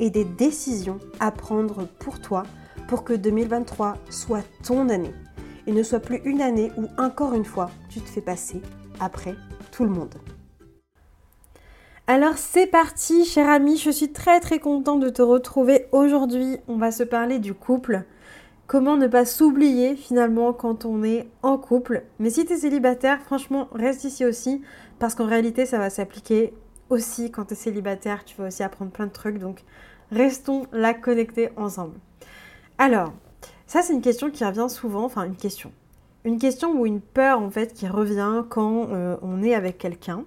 [0.00, 2.44] et des décisions à prendre pour toi
[2.88, 5.14] pour que 2023 soit ton année
[5.66, 8.60] et ne soit plus une année où encore une fois tu te fais passer
[9.00, 9.34] après
[9.72, 10.14] tout le monde.
[12.06, 16.58] Alors c'est parti cher ami, je suis très très contente de te retrouver aujourd'hui.
[16.68, 18.02] On va se parler du couple.
[18.66, 22.04] Comment ne pas s'oublier finalement quand on est en couple?
[22.18, 24.60] Mais si tu es célibataire, franchement, reste ici aussi
[24.98, 26.52] parce qu'en réalité ça va s'appliquer
[26.90, 29.38] aussi quand tu es célibataire, tu vas aussi apprendre plein de trucs.
[29.38, 29.64] Donc
[30.10, 31.98] restons là connectés ensemble.
[32.78, 33.12] Alors,
[33.66, 35.72] ça c'est une question qui revient souvent, enfin une question.
[36.24, 40.24] Une question ou une peur en fait qui revient quand euh, on est avec quelqu'un.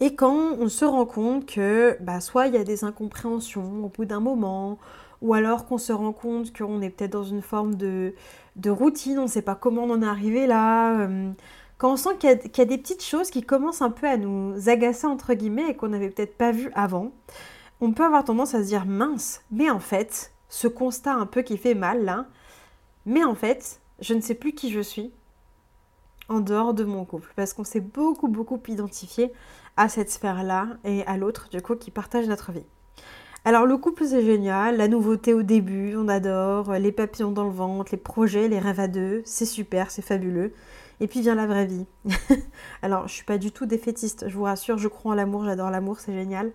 [0.00, 3.88] Et quand on se rend compte que bah, soit il y a des incompréhensions au
[3.88, 4.78] bout d'un moment,
[5.22, 8.14] ou alors qu'on se rend compte qu'on est peut-être dans une forme de,
[8.66, 10.98] routine, on ne sait pas comment on en est arrivé là.
[11.00, 11.30] Euh,
[11.78, 14.68] quand on sent qu'il y, a des petites choses qui commencent un peu à nous
[14.68, 17.12] agacer entre guillemets et qu'on n'avait peut-être pas vu avant,
[17.80, 21.42] on peut avoir tendance à se dire mince, mais en fait, ce constat un peu
[21.42, 22.26] qui fait mal là,
[23.06, 25.12] mais en fait, je ne sais plus qui je suis
[26.28, 29.32] en dehors de mon couple parce qu'on s'est beaucoup beaucoup identifié
[29.76, 32.64] à cette sphère-là et à l'autre du coup qui partage notre vie.
[33.44, 37.50] Alors le couple c'est génial, la nouveauté au début, on adore, les papillons dans le
[37.50, 40.54] ventre, les projets, les rêves à deux, c'est super, c'est fabuleux.
[41.04, 41.84] Et puis vient la vraie vie.
[42.82, 45.70] Alors, je suis pas du tout défaitiste, je vous rassure, je crois en l'amour, j'adore
[45.70, 46.50] l'amour, c'est génial.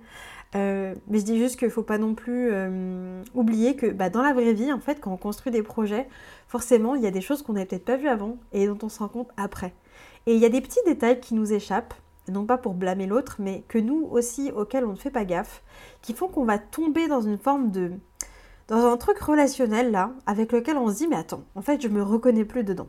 [0.56, 4.10] Euh, mais je dis juste qu'il ne faut pas non plus euh, oublier que bah,
[4.10, 6.10] dans la vraie vie, en fait, quand on construit des projets,
[6.48, 8.90] forcément, il y a des choses qu'on n'avait peut-être pas vues avant et dont on
[8.90, 9.76] se rend compte après.
[10.26, 11.94] Et il y a des petits détails qui nous échappent,
[12.28, 15.62] non pas pour blâmer l'autre, mais que nous aussi, auxquels on ne fait pas gaffe,
[16.02, 17.92] qui font qu'on va tomber dans une forme de...
[18.68, 21.88] dans un truc relationnel là, avec lequel on se dit, mais attends, en fait, je
[21.88, 22.88] me reconnais plus dedans.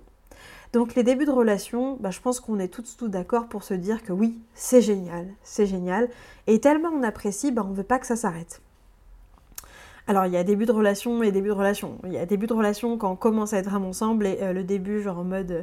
[0.73, 3.75] Donc les débuts de relation, bah, je pense qu'on est tous tout d'accord pour se
[3.75, 6.09] dire que oui, c'est génial, c'est génial.
[6.47, 8.63] Et tellement on apprécie, bah, on ne veut pas que ça s'arrête.
[10.07, 11.99] Alors il y a début de relation et début de relation.
[12.05, 14.53] Il y a début de relation quand on commence à être vraiment ensemble et euh,
[14.53, 15.63] le début genre en mode euh,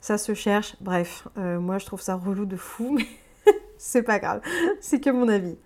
[0.00, 0.76] ça se cherche.
[0.80, 2.98] Bref, euh, moi je trouve ça relou de fou,
[3.78, 4.40] c'est pas grave,
[4.80, 5.56] c'est que mon avis.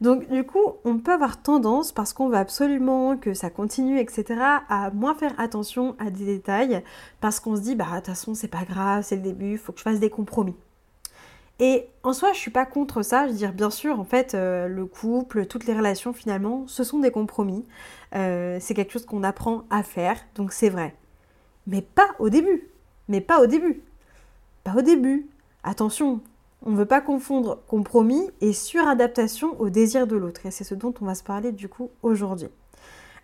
[0.00, 4.40] Donc du coup, on peut avoir tendance, parce qu'on veut absolument que ça continue, etc.,
[4.68, 6.82] à moins faire attention à des détails,
[7.20, 9.58] parce qu'on se dit, bah de toute façon, c'est pas grave, c'est le début, il
[9.58, 10.56] faut que je fasse des compromis.
[11.60, 13.26] Et en soi, je suis pas contre ça.
[13.26, 16.82] Je veux dire, bien sûr, en fait, euh, le couple, toutes les relations, finalement, ce
[16.82, 17.64] sont des compromis.
[18.14, 20.94] Euh, c'est quelque chose qu'on apprend à faire, donc c'est vrai.
[21.66, 22.68] Mais pas au début.
[23.08, 23.82] Mais pas au début.
[24.64, 25.28] Pas au début.
[25.62, 26.20] Attention,
[26.64, 30.46] on ne veut pas confondre compromis et suradaptation au désir de l'autre.
[30.46, 32.48] Et c'est ce dont on va se parler du coup aujourd'hui.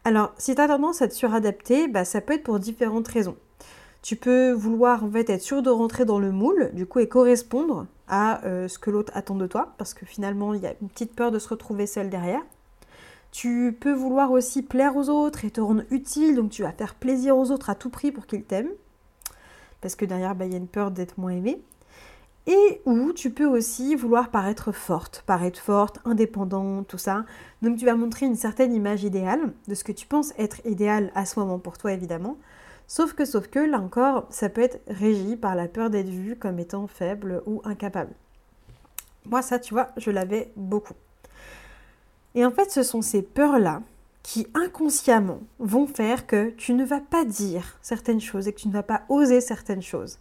[0.05, 3.37] Alors, si tu as tendance à te suradapter, bah, ça peut être pour différentes raisons.
[4.03, 7.09] Tu peux vouloir en fait être sûr de rentrer dans le moule, du coup, et
[7.09, 10.75] correspondre à euh, ce que l'autre attend de toi, parce que finalement, il y a
[10.81, 12.41] une petite peur de se retrouver seul derrière.
[13.31, 16.95] Tu peux vouloir aussi plaire aux autres et te rendre utile, donc tu vas faire
[16.95, 18.73] plaisir aux autres à tout prix pour qu'ils t'aiment,
[19.83, 21.63] parce que derrière, bah, il y a une peur d'être moins aimé.
[22.51, 27.25] Et où tu peux aussi vouloir paraître forte, paraître forte, indépendante, tout ça.
[27.63, 31.13] Donc tu vas montrer une certaine image idéale de ce que tu penses être idéal
[31.15, 32.37] à ce moment pour toi évidemment.
[32.89, 36.35] Sauf que, sauf que, là encore, ça peut être régi par la peur d'être vu
[36.35, 38.11] comme étant faible ou incapable.
[39.27, 40.95] Moi, ça, tu vois, je l'avais beaucoup.
[42.35, 43.83] Et en fait, ce sont ces peurs-là
[44.25, 48.67] qui inconsciemment vont faire que tu ne vas pas dire certaines choses et que tu
[48.67, 50.19] ne vas pas oser certaines choses.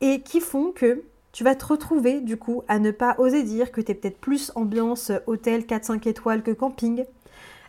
[0.00, 3.72] Et qui font que tu vas te retrouver du coup à ne pas oser dire
[3.72, 7.04] que tu es peut-être plus ambiance hôtel 4-5 étoiles que camping,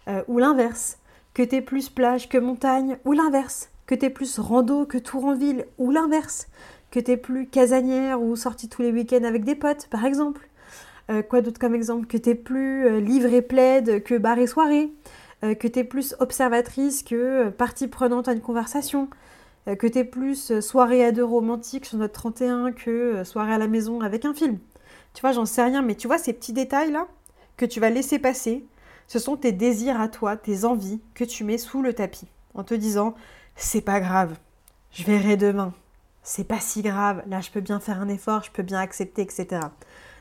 [0.09, 0.99] euh, ou l'inverse,
[1.33, 4.97] que tu es plus plage que montagne, ou l'inverse, que tu es plus rando que
[4.97, 6.47] tour en ville, ou l'inverse,
[6.91, 10.47] que tu es plus casanière ou sortie tous les week-ends avec des potes par exemple.
[11.09, 12.07] Euh, quoi d'autre comme exemple?
[12.07, 14.91] Que tu es plus euh, livre et plaide que bar et soirée,
[15.59, 19.09] que tu es plus observatrice que partie prenante à une conversation.
[19.67, 23.67] Euh, que t'es plus soirée à deux romantique sur notre 31 que soirée à la
[23.67, 24.59] maison avec un film.
[25.13, 27.07] Tu vois, j'en sais rien, mais tu vois ces petits détails-là
[27.57, 28.65] que tu vas laisser passer,
[29.07, 32.63] ce sont tes désirs à toi, tes envies que tu mets sous le tapis en
[32.63, 33.13] te disant
[33.55, 34.35] c'est pas grave,
[34.91, 35.73] je verrai demain,
[36.23, 39.21] c'est pas si grave, là je peux bien faire un effort, je peux bien accepter,
[39.21, 39.61] etc.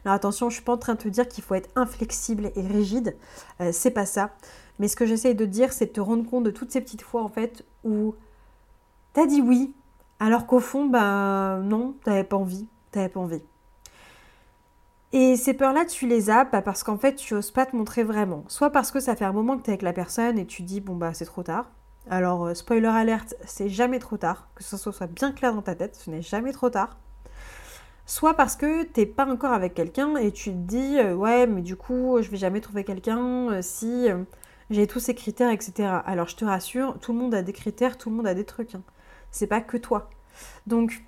[0.05, 2.67] Alors attention, je suis pas en train de te dire qu'il faut être inflexible et
[2.67, 3.17] rigide,
[3.61, 4.31] euh, c'est pas ça.
[4.79, 7.03] Mais ce que j'essaye de dire, c'est de te rendre compte de toutes ces petites
[7.03, 8.15] fois en fait où
[9.13, 9.75] t'as dit oui,
[10.21, 13.43] alors qu'au fond, ben non, t'avais pas envie, t'avais pas envie.
[15.13, 18.03] Et ces peurs-là, tu les as bah, parce qu'en fait, tu oses pas te montrer
[18.03, 18.45] vraiment.
[18.49, 20.63] Soit parce que ça fait un moment que tu es avec la personne et tu
[20.63, 21.71] dis, bon, bah, c'est trop tard.
[22.09, 24.49] Alors, euh, spoiler alerte, c'est jamais trop tard.
[24.55, 26.97] Que ce soit bien clair dans ta tête, ce n'est jamais trop tard.
[28.07, 31.63] Soit parce que t'es pas encore avec quelqu'un et tu te dis, euh, ouais, mais
[31.63, 34.09] du coup, je vais jamais trouver quelqu'un euh, si
[34.71, 35.89] j'ai tous ces critères, etc.
[36.07, 38.45] Alors, je te rassure, tout le monde a des critères, tout le monde a des
[38.45, 38.75] trucs.
[38.75, 38.83] Hein.
[39.33, 40.09] C'est pas que toi.
[40.69, 41.05] Donc,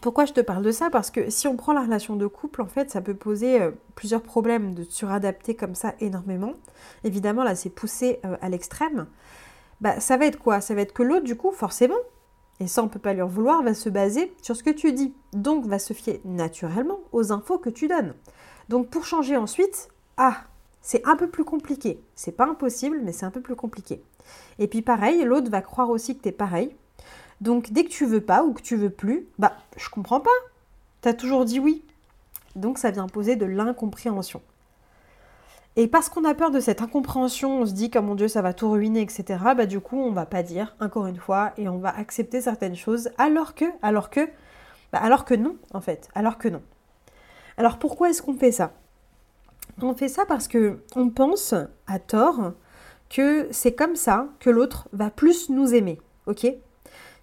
[0.00, 0.88] pourquoi je te parle de ça?
[0.88, 3.70] Parce que si on prend la relation de couple, en fait, ça peut poser euh,
[3.96, 6.54] plusieurs problèmes de suradapter comme ça énormément.
[7.04, 9.06] Évidemment, là, c'est poussé euh, à l'extrême.
[9.80, 10.60] Bah, ça va être quoi?
[10.60, 11.98] Ça va être que l'autre, du coup, forcément,
[12.60, 14.92] et ça, on peut pas lui en vouloir, va se baser sur ce que tu
[14.92, 15.14] dis.
[15.32, 18.14] Donc, va se fier naturellement aux infos que tu donnes.
[18.68, 19.88] Donc, pour changer ensuite,
[20.18, 20.44] ah,
[20.82, 22.02] c'est un peu plus compliqué.
[22.14, 24.02] C'est pas impossible, mais c'est un peu plus compliqué.
[24.58, 26.76] Et puis, pareil, l'autre va croire aussi que tu es pareil.
[27.40, 30.30] Donc dès que tu veux pas ou que tu veux plus, bah je comprends pas.
[31.00, 31.84] T'as toujours dit oui.
[32.56, 34.42] Donc ça vient poser de l'incompréhension.
[35.76, 38.42] Et parce qu'on a peur de cette incompréhension, on se dit que mon Dieu ça
[38.42, 39.38] va tout ruiner, etc.
[39.56, 42.76] Bah du coup on va pas dire encore une fois et on va accepter certaines
[42.76, 44.28] choses alors que, alors que,
[44.92, 46.62] bah, alors que non en fait, alors que non.
[47.56, 48.72] Alors pourquoi est-ce qu'on fait ça?
[49.80, 51.54] On fait ça parce que on pense
[51.86, 52.52] à tort
[53.08, 56.46] que c'est comme ça que l'autre va plus nous aimer, ok?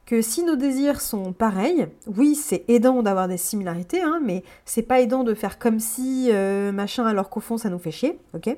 [0.07, 4.81] Que si nos désirs sont pareils, oui, c'est aidant d'avoir des similarités, hein, mais c'est
[4.81, 8.17] pas aidant de faire comme si euh, machin alors qu'au fond ça nous fait chier,
[8.33, 8.55] ok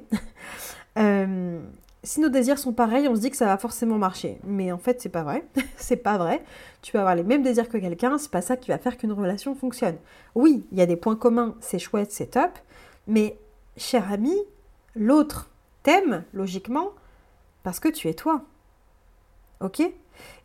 [0.99, 1.59] euh,
[2.03, 4.77] Si nos désirs sont pareils, on se dit que ça va forcément marcher, mais en
[4.77, 5.43] fait c'est pas vrai,
[5.75, 6.43] c'est pas vrai.
[6.83, 9.11] Tu peux avoir les mêmes désirs que quelqu'un, c'est pas ça qui va faire qu'une
[9.11, 9.97] relation fonctionne.
[10.35, 12.51] Oui, il y a des points communs, c'est chouette, c'est top,
[13.07, 13.39] mais
[13.75, 14.35] cher ami,
[14.95, 15.49] l'autre
[15.81, 16.91] t'aime logiquement
[17.63, 18.43] parce que tu es toi,
[19.61, 19.81] ok?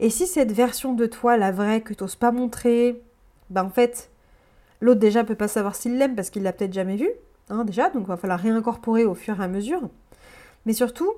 [0.00, 3.02] Et si cette version de toi, la vraie, que tu n'oses pas montrer,
[3.50, 4.11] ben en fait,
[4.81, 7.11] l'autre déjà peut pas savoir s'il l'aime parce qu'il l'a peut-être jamais vu,
[7.50, 9.82] hein, déjà, donc va falloir réincorporer au fur et à mesure.
[10.66, 11.12] Mais surtout,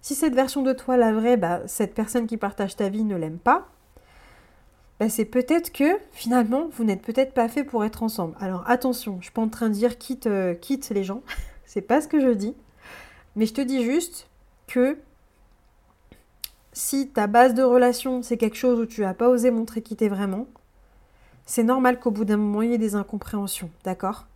[0.00, 3.16] si cette version de toi, la vraie, ben, cette personne qui partage ta vie ne
[3.16, 3.68] l'aime pas,
[5.00, 8.34] ben, c'est peut-être que finalement, vous n'êtes peut-être pas fait pour être ensemble.
[8.40, 11.22] Alors attention, je suis pas en train de dire quitte, euh, quitte les gens,
[11.64, 12.54] c'est pas ce que je dis,
[13.36, 14.28] mais je te dis juste
[14.66, 14.98] que
[16.78, 19.96] si ta base de relation, c'est quelque chose où tu n'as pas osé montrer qui
[19.96, 20.46] t'es vraiment,
[21.44, 24.26] c'est normal qu'au bout d'un moment, il y ait des incompréhensions, d'accord?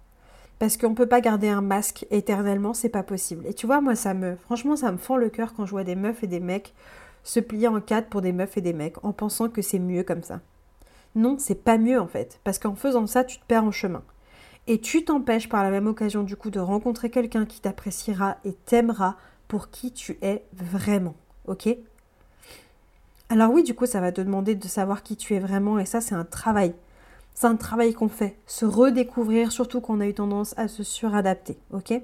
[0.59, 3.47] Parce qu'on ne peut pas garder un masque éternellement, c'est pas possible.
[3.47, 5.85] Et tu vois, moi, ça me, franchement, ça me fend le cœur quand je vois
[5.85, 6.75] des meufs et des mecs
[7.23, 10.03] se plier en quatre pour des meufs et des mecs en pensant que c'est mieux
[10.03, 10.41] comme ça.
[11.15, 14.03] Non, c'est pas mieux en fait, parce qu'en faisant ça, tu te perds en chemin.
[14.67, 18.53] Et tu t'empêches par la même occasion du coup de rencontrer quelqu'un qui t'appréciera et
[18.53, 19.17] t'aimera
[19.47, 21.15] pour qui tu es vraiment.
[21.47, 21.69] Ok?
[23.33, 25.87] Alors oui, du coup, ça va te demander de savoir qui tu es vraiment et
[25.87, 26.75] ça, c'est un travail.
[27.33, 31.57] C'est un travail qu'on fait, se redécouvrir, surtout qu'on a eu tendance à se suradapter,
[31.73, 31.95] ok?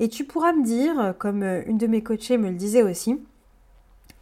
[0.00, 3.20] Et tu pourras me dire, comme euh, une de mes coachées me le disait aussi,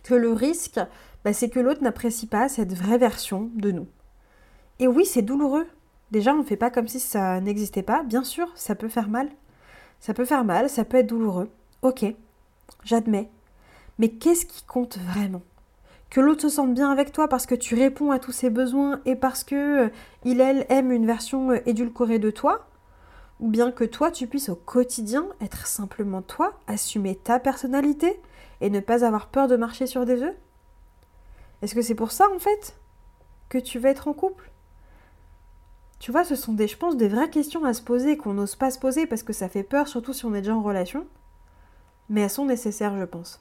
[0.03, 0.81] que le risque,
[1.25, 3.87] bah, c'est que l'autre n'apprécie pas cette vraie version de nous.
[4.81, 5.69] Et oui, c'est douloureux.
[6.11, 8.03] Déjà, on ne fait pas comme si ça n'existait pas.
[8.03, 9.29] Bien sûr, ça peut faire mal.
[10.01, 11.51] Ça peut faire mal, ça peut être douloureux.
[11.83, 12.05] Ok,
[12.83, 13.31] j'admets.
[14.01, 15.43] Mais qu'est-ce qui compte vraiment?
[16.11, 19.01] Que l'autre se sente bien avec toi parce que tu réponds à tous ses besoins
[19.07, 19.89] et parce que euh,
[20.25, 22.67] il elle aime une version euh, édulcorée de toi
[23.39, 28.21] ou bien que toi tu puisses au quotidien être simplement toi, assumer ta personnalité
[28.61, 30.37] et ne pas avoir peur de marcher sur des œufs?
[31.63, 32.77] Est-ce que c'est pour ça en fait
[33.49, 34.51] que tu veux être en couple?
[36.01, 38.57] Tu vois, ce sont des je pense des vraies questions à se poser qu'on n'ose
[38.57, 41.07] pas se poser parce que ça fait peur surtout si on est déjà en relation.
[42.09, 43.41] Mais elles sont nécessaires, je pense.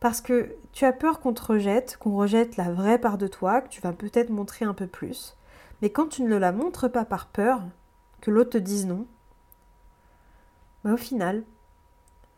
[0.00, 3.60] Parce que tu as peur qu'on te rejette, qu'on rejette la vraie part de toi,
[3.60, 5.36] que tu vas peut-être montrer un peu plus.
[5.82, 7.62] Mais quand tu ne la montres pas par peur,
[8.20, 9.06] que l'autre te dise non,
[10.84, 11.42] bah au final,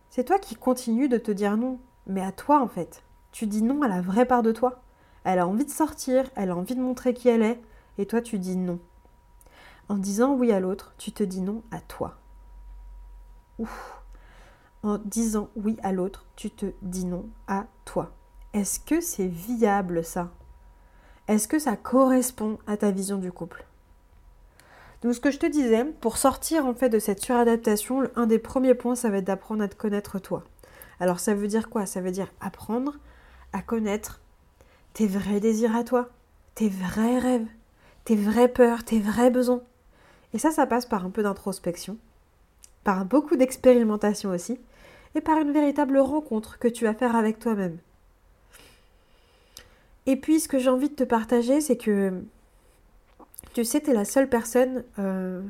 [0.09, 1.79] c'est toi qui continues de te dire non.
[2.07, 3.03] Mais à toi en fait.
[3.33, 4.81] Tu dis non à la vraie part de toi.
[5.25, 7.61] Elle a envie de sortir, elle a envie de montrer qui elle est,
[7.99, 8.79] et toi tu dis non.
[9.89, 12.17] En disant oui à l'autre, tu te dis non à toi.
[13.59, 14.00] Ouf
[14.83, 18.13] en disant oui à l'autre, tu te dis non à toi.
[18.53, 20.31] Est-ce que c'est viable ça?
[21.29, 23.65] Est-ce que ça correspond à ta vision du couple?
[25.03, 28.39] Donc ce que je te disais, pour sortir en fait de cette suradaptation, un des
[28.39, 30.45] premiers points, ça va être d'apprendre à te connaître toi.
[30.99, 31.87] Alors ça veut dire quoi?
[31.87, 32.97] Ça veut dire apprendre
[33.53, 34.21] à connaître
[34.93, 36.11] tes vrais désirs à toi,
[36.55, 37.47] tes vrais rêves,
[38.05, 39.63] tes vraies peurs, tes vrais besoins.
[40.35, 41.97] Et ça, ça passe par un peu d'introspection,
[42.85, 44.61] par beaucoup d'expérimentation aussi,
[45.15, 47.79] et par une véritable rencontre que tu vas faire avec toi-même.
[50.07, 52.23] Et puis, ce que j'ai envie de te partager, c'est que,
[53.53, 54.85] tu sais, tu es la seule personne...
[54.99, 55.43] Euh...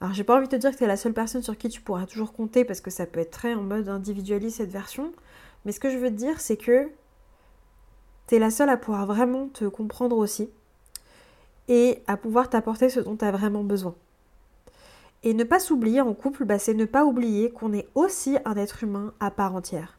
[0.00, 1.68] Alors, j'ai pas envie de te dire que tu es la seule personne sur qui
[1.68, 5.12] tu pourras toujours compter, parce que ça peut être très en mode individualiste cette version.
[5.64, 6.90] Mais ce que je veux te dire, c'est que
[8.26, 10.50] tu es la seule à pouvoir vraiment te comprendre aussi
[11.68, 13.94] et à pouvoir t'apporter ce dont tu as vraiment besoin.
[15.24, 18.56] Et ne pas s'oublier en couple, bah, c'est ne pas oublier qu'on est aussi un
[18.56, 19.98] être humain à part entière.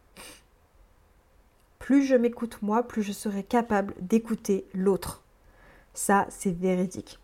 [1.79, 5.24] Plus je m'écoute moi, plus je serai capable d'écouter l'autre.
[5.96, 7.20] Ça, c'est véridique.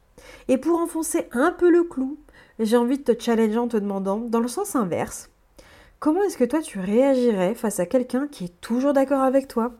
[0.47, 2.17] Et pour enfoncer un peu le clou,
[2.57, 5.29] j'ai envie de te challenger en te demandant, dans le sens inverse,
[5.99, 9.73] comment est-ce que toi tu réagirais face à quelqu'un qui est toujours d'accord avec toi,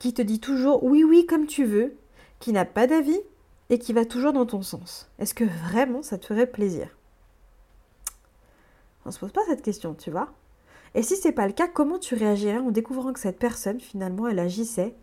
[0.00, 1.94] qui te dit toujours oui oui comme tu veux,
[2.40, 3.20] qui n'a pas d'avis
[3.68, 5.08] et qui va toujours dans ton sens?
[5.20, 6.88] Est-ce que vraiment ça te ferait plaisir?
[9.04, 10.32] On se pose pas cette question, tu vois
[10.94, 14.28] Et si c'est pas le cas, comment tu réagirais en découvrant que cette personne finalement
[14.28, 14.94] elle agissait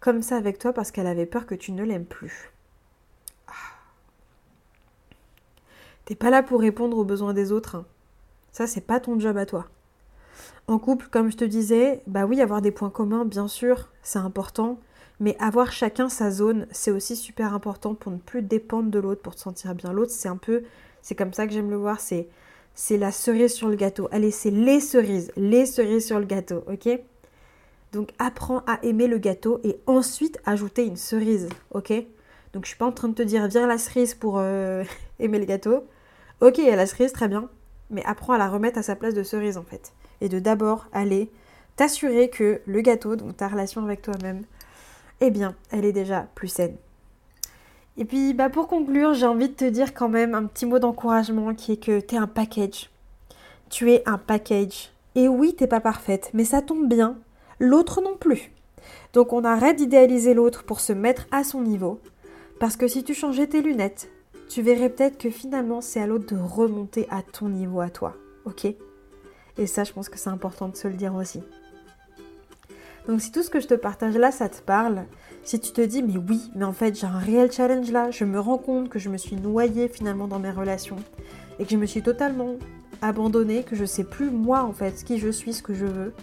[0.00, 2.52] comme ça avec toi parce qu'elle avait peur que tu ne l'aimes plus?
[3.48, 3.52] Ah.
[6.04, 7.76] T'es pas là pour répondre aux besoins des autres.
[7.76, 7.86] Hein.
[8.52, 9.66] Ça, c'est pas ton job à toi.
[10.66, 14.18] En couple, comme je te disais, bah oui, avoir des points communs, bien sûr, c'est
[14.18, 14.78] important.
[15.20, 19.22] Mais avoir chacun sa zone, c'est aussi super important pour ne plus dépendre de l'autre,
[19.22, 19.92] pour te sentir bien.
[19.92, 20.62] L'autre, c'est un peu,
[21.02, 22.28] c'est comme ça que j'aime le voir, c'est,
[22.74, 24.08] c'est la cerise sur le gâteau.
[24.10, 26.88] Allez, c'est les cerises, les cerises sur le gâteau, ok?
[27.92, 31.92] Donc apprends à aimer le gâteau et ensuite ajouter une cerise, ok?
[32.52, 34.84] Donc je suis pas en train de te dire viens la cerise pour euh,
[35.20, 35.86] aimer le gâteau.
[36.40, 37.48] Ok, il y a la cerise, très bien,
[37.90, 40.86] mais apprends à la remettre à sa place de cerise en fait et de d'abord
[40.92, 41.30] aller
[41.76, 44.42] t'assurer que le gâteau, donc ta relation avec toi-même,
[45.20, 46.76] eh bien, elle est déjà plus saine.
[47.96, 50.78] Et puis, bah, pour conclure, j'ai envie de te dire quand même un petit mot
[50.78, 52.90] d'encouragement qui est que tu es un package.
[53.70, 54.90] Tu es un package.
[55.14, 57.16] Et oui, t'es pas parfaite, mais ça tombe bien.
[57.60, 58.50] L'autre non plus.
[59.12, 62.00] Donc on arrête d'idéaliser l'autre pour se mettre à son niveau.
[62.58, 64.10] Parce que si tu changeais tes lunettes,
[64.48, 68.14] tu verrais peut-être que finalement c'est à l'autre de remonter à ton niveau à toi.
[68.44, 68.66] Ok?
[69.56, 71.40] Et ça, je pense que c'est important de se le dire aussi.
[73.06, 75.04] Donc si tout ce que je te partage là, ça te parle,
[75.42, 78.24] si tu te dis mais oui, mais en fait j'ai un réel challenge là, je
[78.24, 80.96] me rends compte que je me suis noyée finalement dans mes relations
[81.58, 82.56] et que je me suis totalement
[83.02, 86.14] abandonnée, que je sais plus moi en fait qui je suis, ce que je veux,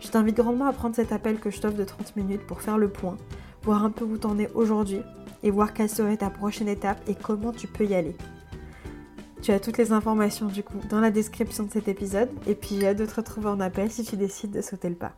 [0.00, 2.78] je t'invite grandement à prendre cet appel que je t'offre de 30 minutes pour faire
[2.78, 3.16] le point,
[3.62, 5.02] voir un peu où t'en es aujourd'hui
[5.42, 8.16] et voir quelle serait ta prochaine étape et comment tu peux y aller.
[9.42, 12.78] Tu as toutes les informations du coup dans la description de cet épisode et puis
[12.80, 15.12] j'ai hâte de te retrouver en appel si tu décides de sauter le pas.